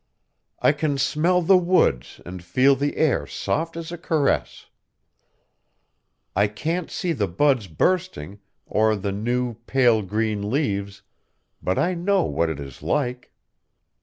"I 0.63 0.71
can 0.71 0.97
smell 0.97 1.43
the 1.43 1.59
woods 1.59 2.19
and 2.25 2.43
feel 2.43 2.75
the 2.75 2.97
air 2.97 3.27
soft 3.27 3.77
as 3.77 3.91
a 3.91 3.99
caress. 3.99 4.65
I 6.35 6.47
can't 6.47 6.89
see 6.89 7.13
the 7.13 7.27
buds 7.27 7.67
bursting, 7.67 8.39
or 8.65 8.95
the 8.95 9.11
new, 9.11 9.53
pale 9.67 10.01
green 10.01 10.49
leaves, 10.49 11.03
but 11.61 11.77
I 11.77 11.93
know 11.93 12.23
what 12.23 12.49
it 12.49 12.59
is 12.59 12.81
like. 12.81 13.31